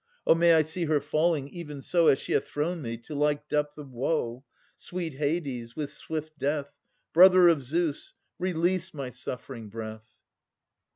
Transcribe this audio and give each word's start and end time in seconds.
O 0.25 0.33
may 0.33 0.55
I 0.55 0.63
see 0.63 0.85
her 0.85 0.99
falling, 0.99 1.47
even 1.49 1.83
so 1.83 2.07
As 2.07 2.17
she 2.17 2.31
hath 2.31 2.47
thrown 2.47 2.81
me, 2.81 2.97
to 2.97 3.13
like 3.13 3.47
depth 3.47 3.77
of 3.77 3.91
woe! 3.91 4.43
Sweet 4.75 5.13
Hades, 5.13 5.75
with 5.75 5.91
swift 5.93 6.39
death, 6.39 6.71
Brother 7.13 7.47
of 7.49 7.61
Zeus, 7.61 8.15
release 8.39 8.95
my 8.95 9.11
suffering 9.11 9.69
breath! 9.69 10.09